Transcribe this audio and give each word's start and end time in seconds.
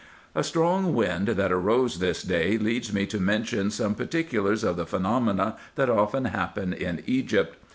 A 0.33 0.43
strong 0.43 0.95
wind 0.95 1.27
that 1.27 1.51
arose 1.51 1.99
this 1.99 2.23
day 2.23 2.57
leads 2.57 2.91
me 2.91 3.05
to 3.05 3.19
mention 3.19 3.69
some 3.69 3.93
particulars 3.93 4.63
of 4.63 4.75
the 4.75 4.87
phenomena 4.87 5.57
that 5.75 5.91
often 5.91 6.25
happen 6.25 6.73
in 6.73 7.03
Egypt. 7.05 7.55